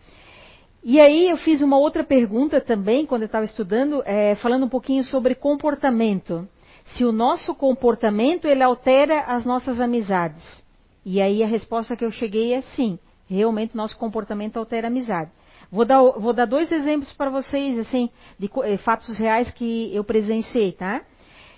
[0.83, 4.69] E aí eu fiz uma outra pergunta também, quando eu estava estudando, é, falando um
[4.69, 6.49] pouquinho sobre comportamento.
[6.85, 10.65] Se o nosso comportamento ele altera as nossas amizades.
[11.05, 12.99] E aí a resposta que eu cheguei é sim.
[13.27, 15.31] Realmente nosso comportamento altera a amizade.
[15.71, 20.03] Vou dar, vou dar dois exemplos para vocês, assim, de eh, fatos reais que eu
[20.03, 21.03] presenciei, tá?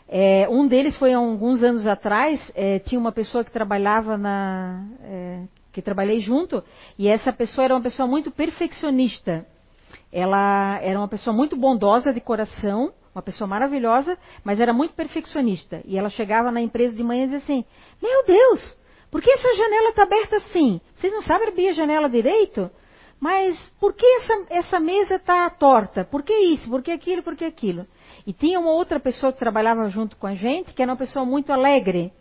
[0.09, 4.85] É, um deles foi há alguns anos atrás, é, tinha uma pessoa que trabalhava na,
[5.05, 5.43] é,
[5.73, 6.65] que trabalhei junto,
[6.99, 9.47] e essa pessoa era uma pessoa muito perfeccionista.
[10.13, 15.81] Ela era uma pessoa muito bondosa de coração, uma pessoa maravilhosa, mas era muito perfeccionista.
[15.85, 17.65] E ela chegava na empresa de manhã e dizia assim:
[18.03, 18.77] Meu Deus,
[19.09, 20.81] por que essa janela está aberta assim?
[20.97, 22.69] Vocês não sabem abrir a janela direito?
[23.21, 26.05] Mas por que essa, essa mesa está torta?
[26.05, 26.69] Por que isso?
[26.71, 27.23] Por que aquilo?
[27.23, 27.87] Por que aquilo?
[28.27, 31.25] E tinha uma outra pessoa que trabalhava junto com a gente, que era uma pessoa
[31.25, 32.13] muito alegre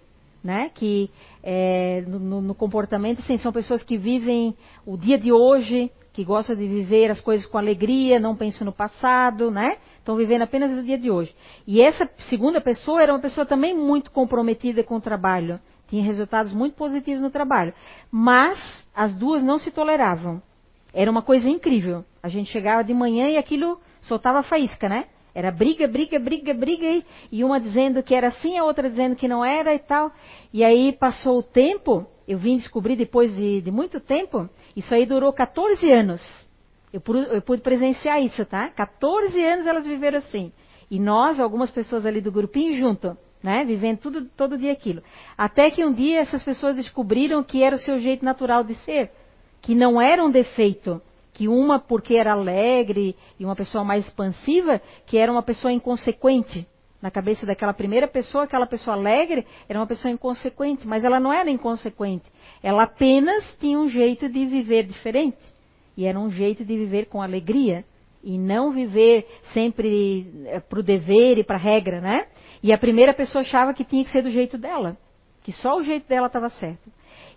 [0.43, 0.71] né?
[0.73, 1.09] Que
[1.43, 6.55] é, no, no, comportamento, assim, são pessoas que vivem o dia de hoje, que gostam
[6.55, 9.77] de viver as coisas com alegria, não pensam no passado, né?
[9.97, 11.35] Estão vivendo apenas o dia de hoje.
[11.67, 16.53] E essa segunda pessoa era uma pessoa também muito comprometida com o trabalho, tinha resultados
[16.53, 17.73] muito positivos no trabalho,
[18.11, 20.41] mas as duas não se toleravam.
[20.93, 22.03] Era uma coisa incrível.
[22.21, 25.05] A gente chegava de manhã e aquilo soltava faísca, né?
[25.33, 29.27] Era briga, briga, briga, briga, e uma dizendo que era assim, a outra dizendo que
[29.27, 30.11] não era e tal.
[30.51, 35.05] E aí passou o tempo, eu vim descobrir depois de, de muito tempo, isso aí
[35.05, 36.21] durou 14 anos.
[36.91, 38.69] Eu eu pude presenciar isso, tá?
[38.69, 40.51] 14 anos elas viveram assim.
[40.89, 43.63] E nós, algumas pessoas ali do grupinho, junto, né?
[43.63, 45.03] Vivendo tudo, todo dia aquilo.
[45.37, 49.11] Até que um dia essas pessoas descobriram que era o seu jeito natural de ser.
[49.61, 51.01] Que não era um defeito,
[51.33, 56.67] que uma porque era alegre e uma pessoa mais expansiva, que era uma pessoa inconsequente.
[57.01, 61.31] Na cabeça daquela primeira pessoa, aquela pessoa alegre era uma pessoa inconsequente, mas ela não
[61.31, 62.25] era inconsequente.
[62.61, 65.37] Ela apenas tinha um jeito de viver diferente.
[65.95, 67.85] E era um jeito de viver com alegria.
[68.21, 72.27] E não viver sempre eh, para o dever e para a regra, né?
[72.61, 74.97] E a primeira pessoa achava que tinha que ser do jeito dela.
[75.41, 76.91] Que só o jeito dela estava certo.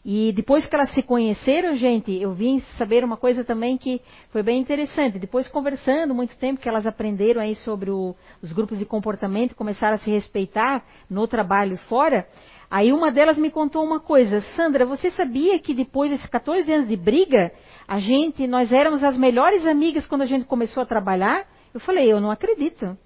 [0.05, 4.43] E depois que elas se conheceram, gente, eu vim saber uma coisa também que foi
[4.43, 5.19] bem interessante.
[5.19, 9.95] Depois conversando muito tempo que elas aprenderam aí sobre o, os grupos de comportamento, começaram
[9.95, 12.27] a se respeitar no trabalho e fora.
[12.69, 16.89] Aí uma delas me contou uma coisa, Sandra, você sabia que depois desses 14 anos
[16.89, 17.53] de briga,
[17.87, 21.47] a gente, nós éramos as melhores amigas quando a gente começou a trabalhar?
[21.73, 22.99] Eu falei, eu não acredito.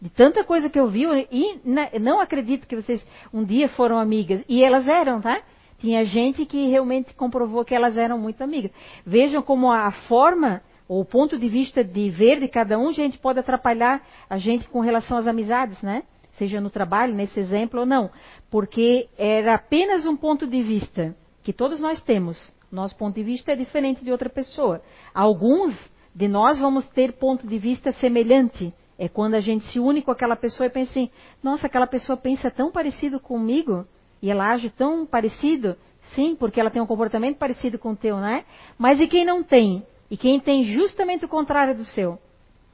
[0.00, 1.58] De tanta coisa que eu vi, e
[1.98, 4.44] não acredito que vocês um dia foram amigas.
[4.46, 5.40] E elas eram, tá?
[5.84, 8.70] Tinha gente que realmente comprovou que elas eram muito amigas.
[9.04, 13.18] Vejam como a forma ou o ponto de vista de ver de cada um, gente,
[13.18, 16.04] pode atrapalhar a gente com relação às amizades, né?
[16.32, 18.10] Seja no trabalho, nesse exemplo ou não.
[18.50, 22.38] Porque era apenas um ponto de vista que todos nós temos.
[22.72, 24.80] Nosso ponto de vista é diferente de outra pessoa.
[25.12, 25.78] Alguns
[26.14, 28.72] de nós vamos ter ponto de vista semelhante.
[28.98, 31.10] É quando a gente se une com aquela pessoa e pensa assim:
[31.42, 33.86] nossa, aquela pessoa pensa tão parecido comigo
[34.20, 35.76] e ela age tão parecido,
[36.14, 38.44] sim, porque ela tem um comportamento parecido com o teu, né?
[38.78, 39.84] Mas e quem não tem?
[40.10, 42.18] E quem tem justamente o contrário do seu?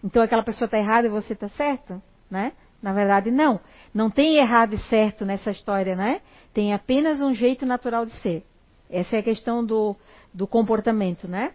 [0.02, 2.52] Então aquela pessoa está errada e você está certo, né?
[2.82, 3.60] Na verdade, não.
[3.92, 6.22] Não tem errado e certo nessa história, né?
[6.54, 8.44] Tem apenas um jeito natural de ser.
[8.88, 9.94] Essa é a questão do,
[10.32, 11.52] do comportamento, né?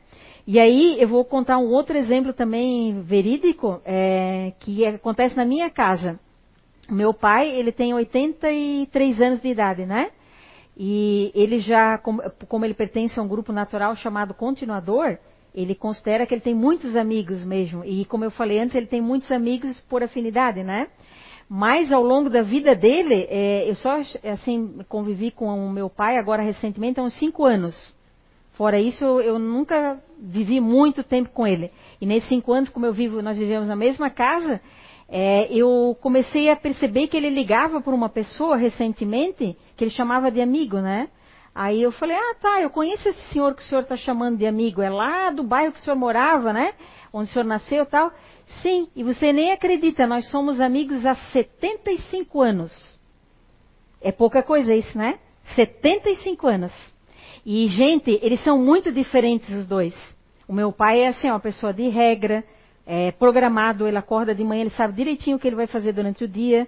[0.48, 5.69] E aí eu vou contar um outro exemplo também verídico é, que acontece na minha
[5.69, 6.19] casa.
[6.89, 10.12] Meu pai, ele tem 83 anos de idade, né?
[10.78, 12.21] E ele já, como,
[12.65, 15.17] ele pertence a um grupo natural chamado continuador,
[15.54, 17.84] ele considera que ele tem muitos amigos mesmo.
[17.86, 20.88] E como eu falei antes, ele tem muitos amigos por afinidade, né?
[21.48, 26.17] Mas ao longo da vida dele, é, eu só assim convivi com o meu pai
[26.17, 27.95] agora recentemente há uns cinco anos.
[28.54, 31.71] Fora isso, eu nunca vivi muito tempo com ele.
[32.02, 34.60] E nesses cinco anos, como eu vivo, nós vivemos na mesma casa,
[35.08, 40.32] é, eu comecei a perceber que ele ligava para uma pessoa recentemente que ele chamava
[40.32, 41.10] de amigo, né?
[41.54, 44.46] Aí eu falei, ah tá, eu conheço esse senhor que o senhor está chamando de
[44.46, 46.74] amigo, é lá do bairro que o senhor morava, né?
[47.13, 48.12] Onde o senhor nasceu e tal.
[48.62, 53.00] Sim, e você nem acredita, nós somos amigos há 75 anos.
[54.02, 55.18] É pouca coisa isso, né?
[55.56, 56.74] 75 anos.
[57.46, 59.96] E, gente, eles são muito diferentes os dois.
[60.48, 62.44] O meu pai é assim, uma pessoa de regra,
[62.86, 66.24] é programado, ele acorda de manhã, ele sabe direitinho o que ele vai fazer durante
[66.24, 66.67] o dia.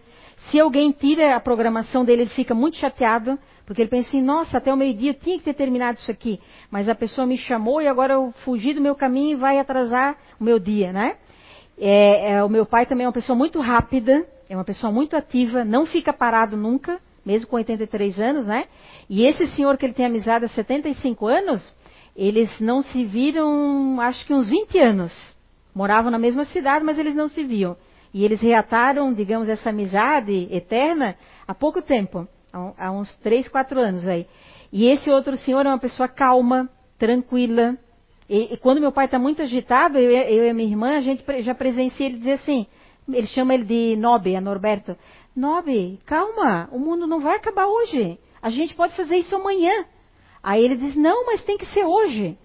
[0.50, 4.58] Se alguém tira a programação dele, ele fica muito chateado, porque ele pensa assim, nossa,
[4.58, 6.40] até o meio-dia tinha que ter terminado isso aqui,
[6.72, 10.18] mas a pessoa me chamou e agora eu fugi do meu caminho e vai atrasar
[10.40, 11.18] o meu dia, né?
[11.78, 15.16] É, é, o meu pai também é uma pessoa muito rápida, é uma pessoa muito
[15.16, 18.66] ativa, não fica parado nunca, mesmo com 83 anos, né?
[19.10, 21.76] E esse senhor que ele tem amizade há 75 anos,
[22.16, 25.37] eles não se viram, acho que uns 20 anos.
[25.78, 27.78] Moravam na mesma cidade, mas eles não se viam.
[28.12, 31.16] E eles reataram, digamos, essa amizade eterna
[31.48, 34.26] há pouco tempo, há uns 3, 4 anos aí.
[34.74, 37.78] E esse outro senhor é uma pessoa calma, tranquila,
[38.28, 41.24] e, e quando meu pai está muito agitado, eu, eu, e minha irmã, a gente
[41.44, 42.66] já presencia ele dizer assim,
[43.08, 44.98] ele chama ele de Nobe, a Norberto.
[45.36, 48.18] Nobe, calma, o mundo não vai acabar hoje.
[48.42, 49.86] A gente pode fazer isso amanhã.
[50.42, 52.36] Aí ele diz, não, mas tem que ser hoje.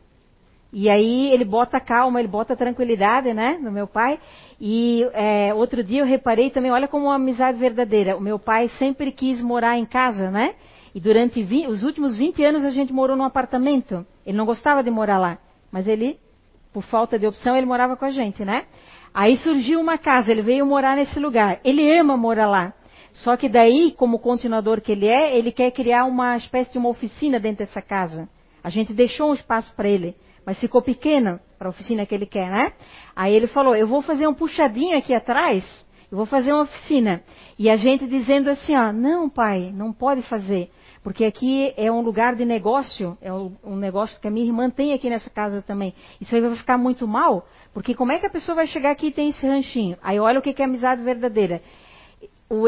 [0.73, 4.19] E aí ele bota calma, ele bota tranquilidade, né, no meu pai.
[4.59, 8.17] E é, outro dia eu reparei também, olha como uma amizade verdadeira.
[8.17, 10.55] O meu pai sempre quis morar em casa, né?
[10.95, 14.07] E durante 20, os últimos 20 anos a gente morou num apartamento.
[14.25, 15.39] Ele não gostava de morar lá.
[15.71, 16.19] Mas ele,
[16.73, 18.65] por falta de opção, ele morava com a gente, né?
[19.13, 21.61] Aí surgiu uma casa, ele veio morar nesse lugar.
[21.65, 22.73] Ele ama morar lá.
[23.13, 26.89] Só que daí, como continuador que ele é, ele quer criar uma espécie de uma
[26.89, 28.29] oficina dentro dessa casa.
[28.65, 32.27] A gente deixou um espaço para ele, mas ficou pequeno para a oficina que ele
[32.27, 32.73] quer, né?
[33.15, 35.65] Aí ele falou: Eu vou fazer um puxadinho aqui atrás,
[36.11, 37.23] eu vou fazer uma oficina.
[37.59, 40.71] E a gente dizendo assim: ó, Não, pai, não pode fazer.
[41.03, 44.93] Porque aqui é um lugar de negócio, é um negócio que a minha irmã tem
[44.93, 45.93] aqui nessa casa também.
[46.21, 49.09] Isso aí vai ficar muito mal, porque como é que a pessoa vai chegar aqui
[49.09, 49.97] e tem esse ranchinho?
[50.01, 51.61] Aí olha o que é amizade verdadeira.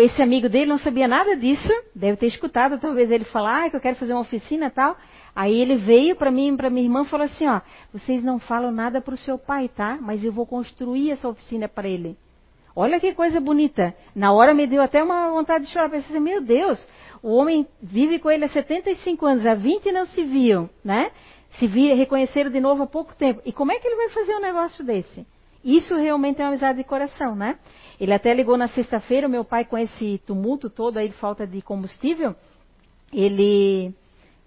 [0.02, 3.76] Esse amigo dele não sabia nada disso, deve ter escutado talvez ele falar ah, que
[3.76, 4.96] eu quero fazer uma oficina e tal.
[5.34, 7.60] Aí ele veio para mim e para minha irmã e falou assim, ó,
[7.92, 9.98] vocês não falam nada para o seu pai, tá?
[10.00, 12.16] Mas eu vou construir essa oficina para ele.
[12.76, 13.94] Olha que coisa bonita.
[14.14, 15.88] Na hora me deu até uma vontade de chorar.
[15.88, 16.86] Pensei assim, meu Deus,
[17.22, 21.10] o homem vive com ele há 75 anos, há 20 não se viam, né?
[21.52, 23.40] Se viram, reconheceram de novo há pouco tempo.
[23.44, 25.24] E como é que ele vai fazer um negócio desse?
[25.64, 27.58] Isso realmente é uma amizade de coração, né?
[27.98, 31.62] Ele até ligou na sexta-feira, meu pai com esse tumulto todo aí de falta de
[31.62, 32.34] combustível,
[33.12, 33.94] ele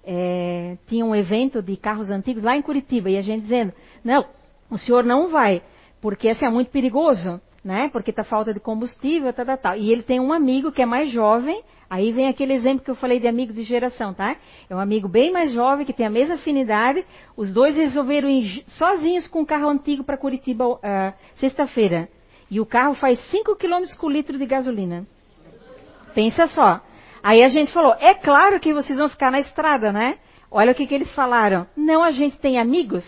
[0.08, 4.26] é, tinha um evento de carros antigos lá em Curitiba, e a gente dizendo, não,
[4.72, 5.62] o senhor não vai,
[6.02, 7.90] porque assim é muito perigoso né?
[7.92, 9.76] Porque tá falta de combustível, tal, tal, tal.
[9.76, 12.96] E ele tem um amigo que é mais jovem, aí vem aquele exemplo que eu
[12.96, 14.38] falei de amigo de geração, tá?
[14.70, 17.06] É um amigo bem mais jovem, que tem a mesma afinidade.
[17.36, 20.80] Os dois resolveram ir sozinhos com um carro antigo para Curitiba uh,
[21.36, 22.08] sexta-feira.
[22.50, 25.06] E o carro faz 5 km por litro de gasolina.
[26.16, 26.80] Pensa só.
[27.22, 30.18] Aí a gente falou, é claro que vocês vão ficar na estrada, né?
[30.50, 31.68] Olha o que, que eles falaram.
[31.76, 33.06] Não, a gente tem amigos.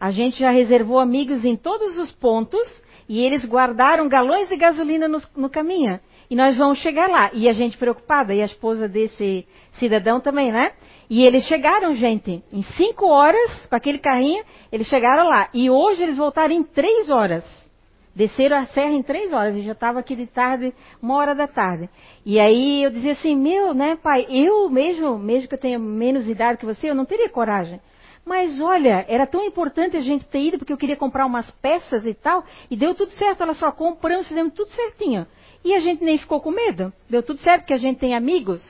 [0.00, 5.08] A gente já reservou amigos em todos os pontos e eles guardaram galões de gasolina
[5.08, 5.98] no, no caminho.
[6.30, 7.30] E nós vamos chegar lá.
[7.32, 10.72] E a gente preocupada, e a esposa desse cidadão também, né?
[11.08, 15.48] E eles chegaram, gente, em cinco horas, com aquele carrinho, eles chegaram lá.
[15.54, 17.67] E hoje eles voltaram em três horas.
[18.14, 19.54] Desceram a serra em três horas.
[19.54, 21.88] E já estava aqui de tarde, uma hora da tarde.
[22.24, 26.28] E aí eu dizia assim, meu, né, pai, eu mesmo, mesmo que eu tenha menos
[26.28, 27.80] idade que você, eu não teria coragem.
[28.28, 32.04] Mas olha, era tão importante a gente ter ido porque eu queria comprar umas peças
[32.04, 35.26] e tal, e deu tudo certo, olha só, compramos, fizemos tudo certinho.
[35.64, 36.92] E a gente nem ficou com medo.
[37.08, 38.62] Deu tudo certo porque a gente tem amigos.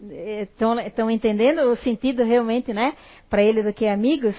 [0.00, 2.94] Estão entendendo o sentido realmente, né,
[3.28, 4.34] para ele do que amigos?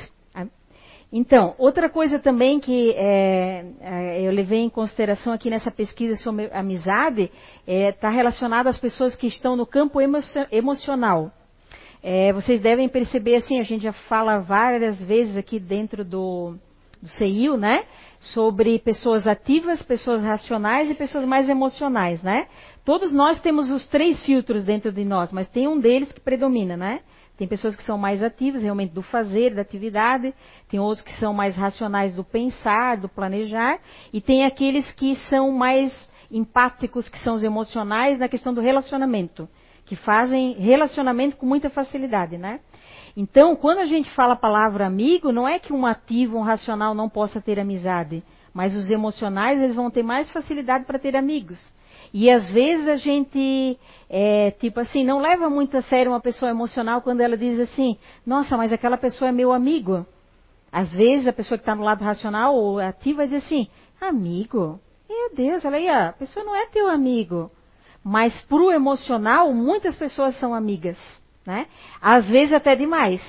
[1.12, 6.50] Então, outra coisa também que é, é, eu levei em consideração aqui nessa pesquisa sobre
[6.52, 7.32] amizade
[7.66, 10.00] está é, tá relacionada às pessoas que estão no campo
[10.52, 11.32] emocional.
[12.02, 16.56] É, vocês devem perceber assim, a gente já fala várias vezes aqui dentro do,
[17.02, 17.86] do né?
[18.20, 22.48] Sobre pessoas ativas, pessoas racionais e pessoas mais emocionais, né?
[22.84, 26.76] Todos nós temos os três filtros dentro de nós, mas tem um deles que predomina,
[26.76, 27.02] né?
[27.38, 30.34] Tem pessoas que são mais ativas, realmente do fazer, da atividade,
[30.70, 33.80] tem outros que são mais racionais do pensar, do planejar,
[34.14, 35.94] e tem aqueles que são mais
[36.32, 39.48] empáticos, que são os emocionais na questão do relacionamento
[39.86, 42.60] que fazem relacionamento com muita facilidade, né?
[43.16, 46.94] Então, quando a gente fala a palavra amigo, não é que um ativo, um racional
[46.94, 48.24] não possa ter amizade,
[48.54, 51.74] mas os emocionais eles vão ter mais facilidade para ter amigos.
[52.14, 53.78] E às vezes a gente,
[54.10, 57.98] é, tipo assim, não leva muito a sério uma pessoa emocional quando ela diz assim:
[58.26, 60.06] Nossa, mas aquela pessoa é meu amigo.
[60.72, 63.68] Às vezes a pessoa que está no lado racional ou ativa vai dizer assim:
[64.00, 64.80] Amigo?
[65.08, 67.52] Meu Deus, olha aí, a pessoa não é teu amigo.
[68.04, 70.98] Mas para o emocional, muitas pessoas são amigas.
[71.46, 71.68] Né?
[72.02, 73.22] Às vezes até demais.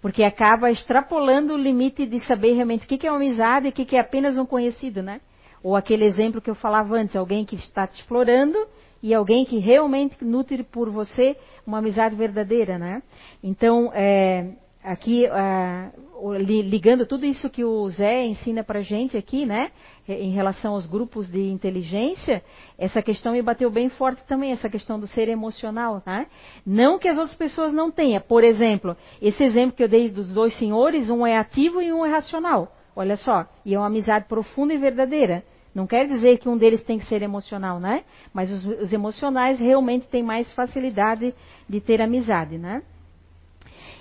[0.00, 3.72] Porque acaba extrapolando o limite de saber realmente o que é uma amizade e o
[3.72, 5.20] que é apenas um conhecido, né?
[5.62, 8.58] Ou aquele exemplo que eu falava antes, alguém que está te explorando
[9.02, 11.36] e alguém que realmente nutre por você
[11.66, 13.02] uma amizade verdadeira, né?
[13.42, 14.52] Então, é,
[14.82, 19.70] aqui uh, ligando tudo isso que o Zé ensina para gente aqui, né,
[20.08, 22.42] em relação aos grupos de inteligência,
[22.76, 26.26] essa questão me bateu bem forte também, essa questão do ser emocional, né?
[26.66, 28.20] Não que as outras pessoas não tenham.
[28.20, 32.04] Por exemplo, esse exemplo que eu dei dos dois senhores, um é ativo e um
[32.04, 32.72] é racional.
[32.94, 35.42] Olha só, e é uma amizade profunda e verdadeira.
[35.74, 38.04] Não quer dizer que um deles tem que ser emocional, né?
[38.32, 41.34] Mas os, os emocionais realmente têm mais facilidade
[41.68, 42.82] de ter amizade, né?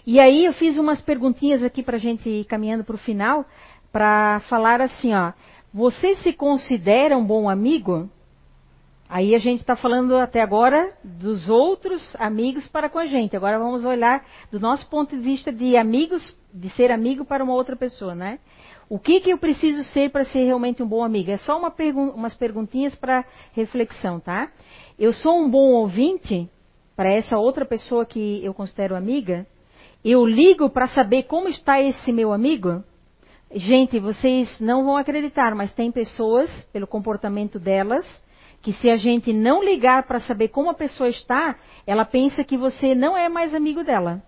[0.06, 3.46] E aí eu fiz umas perguntinhas aqui para a gente ir caminhando para o final,
[3.92, 5.32] para falar assim, ó,
[5.74, 8.10] você se considera um bom amigo?
[9.14, 13.36] Aí a gente está falando até agora dos outros amigos para com a gente.
[13.36, 17.54] Agora vamos olhar do nosso ponto de vista de amigos, de ser amigo para uma
[17.54, 18.40] outra pessoa, né?
[18.88, 21.30] O que, que eu preciso ser para ser realmente um bom amigo?
[21.30, 24.50] É só uma pergun umas perguntinhas para reflexão, tá?
[24.98, 26.50] Eu sou um bom ouvinte
[26.96, 29.46] para essa outra pessoa que eu considero amiga?
[30.06, 32.82] eu ligo para saber como está esse meu amigo?
[33.54, 38.06] Gente, vocês não vão acreditar, mas tem pessoas, pelo comportamento delas,
[38.62, 41.56] que se a gente não ligar para saber como a pessoa está,
[41.86, 44.22] ela pensa que você não é mais amigo dela.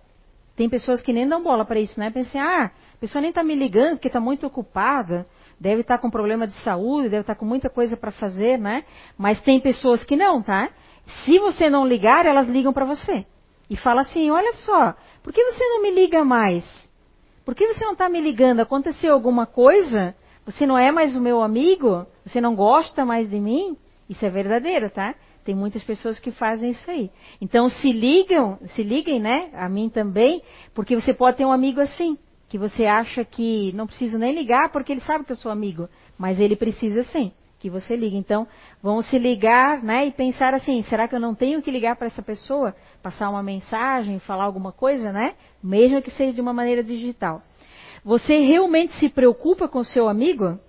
[0.56, 2.10] Tem pessoas que nem dão bola para isso, né?
[2.10, 5.26] Pensam, ah, a pessoa nem está me ligando porque está muito ocupada,
[5.58, 8.58] deve estar tá com problema de saúde, deve estar tá com muita coisa para fazer,
[8.58, 8.84] né?
[9.16, 10.70] Mas tem pessoas que não, tá?
[11.24, 13.26] Se você não ligar, elas ligam para você.
[13.68, 16.64] E fala assim: olha só, por que você não me liga mais?
[17.44, 18.60] Por que você não está me ligando?
[18.60, 20.14] Aconteceu alguma coisa?
[20.46, 22.06] Você não é mais o meu amigo?
[22.24, 23.76] Você não gosta mais de mim?
[24.08, 25.14] Isso é verdadeiro, tá?
[25.44, 27.10] Tem muitas pessoas que fazem isso aí.
[27.40, 29.50] Então se ligam, se liguem, né?
[29.54, 30.42] A mim também,
[30.74, 34.70] porque você pode ter um amigo assim, que você acha que não preciso nem ligar
[34.70, 35.88] porque ele sabe que eu sou amigo,
[36.18, 37.32] mas ele precisa sim
[37.64, 38.14] que você liga.
[38.14, 38.46] Então,
[38.82, 42.08] vamos se ligar, né, e pensar assim, será que eu não tenho que ligar para
[42.08, 45.34] essa pessoa, passar uma mensagem, falar alguma coisa, né?
[45.62, 47.40] Mesmo que seja de uma maneira digital.
[48.04, 50.60] Você realmente se preocupa com seu amigo?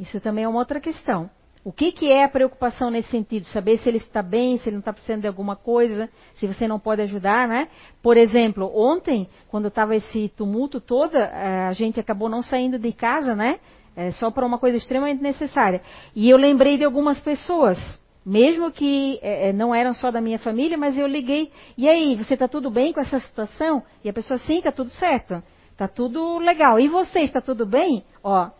[0.00, 1.28] Isso também é uma outra questão.
[1.64, 3.44] O que, que é a preocupação nesse sentido?
[3.46, 6.68] Saber se ele está bem, se ele não está precisando de alguma coisa, se você
[6.68, 7.68] não pode ajudar, né?
[8.02, 12.92] Por exemplo, ontem, quando estava esse tumulto todo, eh, a gente acabou não saindo de
[12.92, 13.58] casa, né?
[13.96, 15.82] É só para uma coisa extremamente necessária.
[16.14, 17.76] E eu lembrei de algumas pessoas,
[18.24, 21.50] mesmo que é, não eram só da minha família, mas eu liguei.
[21.76, 23.82] E aí, você está tudo bem com essa situação?
[24.04, 25.42] E a pessoa, sim, está tudo certo.
[25.72, 26.78] Está tudo legal.
[26.78, 28.04] E você, está tudo bem?
[28.22, 28.50] Ó,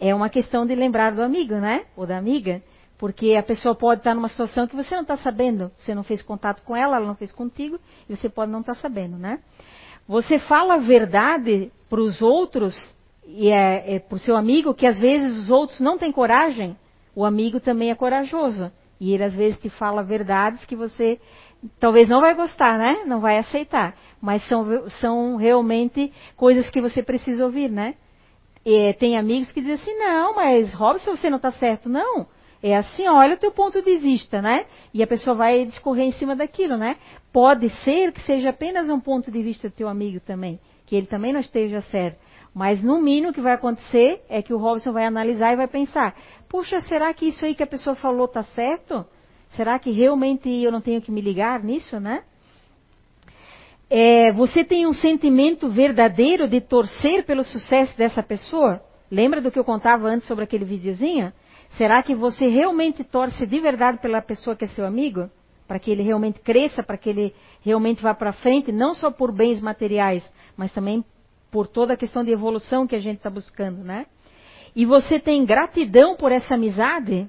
[0.00, 1.84] é uma questão de lembrar do amigo, né?
[1.94, 2.62] Ou da amiga.
[2.98, 5.70] Porque a pessoa pode estar numa situação que você não está sabendo.
[5.76, 7.78] Você não fez contato com ela, ela não fez contigo,
[8.08, 9.40] e você pode não estar sabendo, né?
[10.08, 12.74] Você fala a verdade para os outros
[13.26, 16.76] e é, é para o seu amigo que às vezes os outros não têm coragem,
[17.14, 18.72] o amigo também é corajoso.
[18.98, 21.20] E ele às vezes te fala verdades que você
[21.78, 23.04] talvez não vai gostar, né?
[23.06, 23.94] Não vai aceitar.
[24.20, 27.94] Mas são, são realmente coisas que você precisa ouvir, né?
[28.64, 31.88] E tem amigos que dizem assim, não, mas Robson, você não está certo.
[31.88, 32.26] Não.
[32.62, 34.66] É assim, olha o teu ponto de vista, né?
[34.92, 36.96] E a pessoa vai discorrer em cima daquilo, né?
[37.32, 41.06] Pode ser que seja apenas um ponto de vista do teu amigo também, que ele
[41.06, 42.18] também não esteja certo.
[42.54, 45.68] Mas no mínimo o que vai acontecer é que o Robson vai analisar e vai
[45.68, 46.14] pensar:
[46.48, 49.06] puxa, será que isso aí que a pessoa falou está certo?
[49.50, 52.24] Será que realmente eu não tenho que me ligar nisso, né?
[53.92, 58.80] É, você tem um sentimento verdadeiro de torcer pelo sucesso dessa pessoa?
[59.10, 61.32] Lembra do que eu contava antes sobre aquele videozinho?
[61.70, 65.28] Será que você realmente torce de verdade pela pessoa que é seu amigo?
[65.66, 69.32] Para que ele realmente cresça, para que ele realmente vá para frente, não só por
[69.32, 71.04] bens materiais, mas também
[71.50, 74.06] por toda a questão de evolução que a gente está buscando, né?
[74.74, 77.28] E você tem gratidão por essa amizade?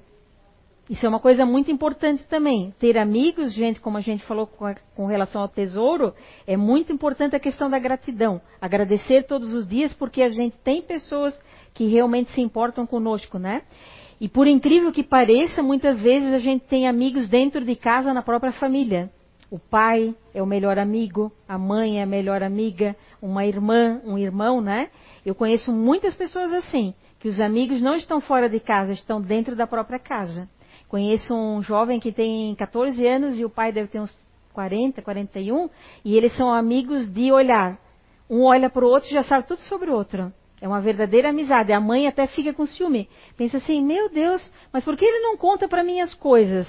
[0.91, 2.73] Isso é uma coisa muito importante também.
[2.77, 6.13] Ter amigos, gente, como a gente falou com, a, com, relação ao tesouro,
[6.45, 8.41] é muito importante a questão da gratidão.
[8.59, 11.39] Agradecer todos os dias porque a gente tem pessoas
[11.73, 13.61] que realmente se importam conosco, né?
[14.19, 18.21] E por incrível que pareça, muitas vezes a gente tem amigos dentro de casa, na
[18.21, 19.09] própria família.
[19.49, 24.17] O pai é o melhor amigo, a mãe é a melhor amiga, uma irmã, um
[24.17, 24.89] irmão, né?
[25.25, 29.55] Eu conheço muitas pessoas assim, que os amigos não estão fora de casa, estão dentro
[29.55, 30.49] da própria casa.
[30.91, 34.13] Conheço um jovem que tem 14 anos e o pai deve ter uns
[34.51, 35.69] 40, 41,
[36.03, 37.79] e eles são amigos de olhar.
[38.29, 40.33] Um olha para o outro e já sabe tudo sobre o outro.
[40.59, 41.71] É uma verdadeira amizade.
[41.71, 43.07] A mãe até fica com ciúme.
[43.37, 46.67] Pensa assim: meu Deus, mas por que ele não conta para mim as coisas?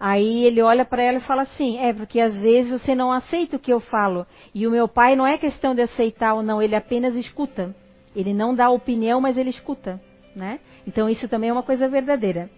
[0.00, 3.54] Aí ele olha para ela e fala assim: é porque às vezes você não aceita
[3.54, 4.26] o que eu falo.
[4.52, 7.72] E o meu pai não é questão de aceitar ou não, ele apenas escuta.
[8.12, 10.00] Ele não dá opinião, mas ele escuta.
[10.34, 10.58] Né?
[10.84, 12.50] Então isso também é uma coisa verdadeira.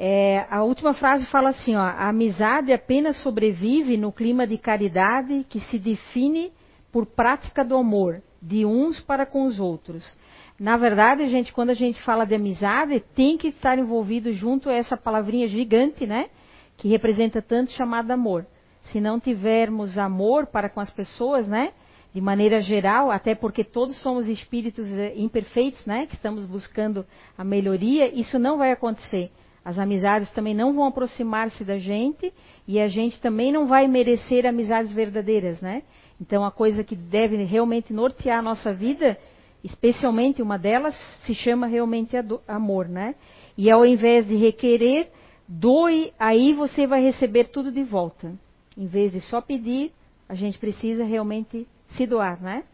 [0.00, 5.44] É, a última frase fala assim: ó, a amizade apenas sobrevive no clima de caridade
[5.48, 6.52] que se define
[6.92, 10.16] por prática do amor de uns para com os outros.
[10.56, 14.72] Na verdade, gente, quando a gente fala de amizade, tem que estar envolvido junto a
[14.72, 16.30] essa palavrinha gigante, né?
[16.76, 18.46] Que representa tanto chamado amor.
[18.82, 21.72] Se não tivermos amor para com as pessoas, né?
[22.14, 26.06] De maneira geral, até porque todos somos espíritos eh, imperfeitos, né?
[26.06, 27.04] Que estamos buscando
[27.36, 29.32] a melhoria, isso não vai acontecer.
[29.68, 32.32] As amizades também não vão aproximar-se da gente
[32.66, 35.82] e a gente também não vai merecer amizades verdadeiras, né?
[36.18, 39.18] Então, a coisa que deve realmente nortear a nossa vida,
[39.62, 42.16] especialmente uma delas, se chama realmente
[42.48, 43.14] amor, né?
[43.58, 45.10] E ao invés de requerer,
[45.46, 48.32] doe, aí você vai receber tudo de volta.
[48.74, 49.92] Em vez de só pedir,
[50.26, 52.64] a gente precisa realmente se doar, né?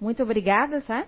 [0.00, 1.06] Muito obrigada, tá?